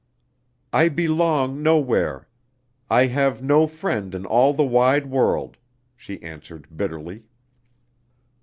[0.73, 2.27] "I belong nowhere.
[2.89, 5.57] I have no friend in all the wide world,"
[5.95, 7.25] she answered bitterly.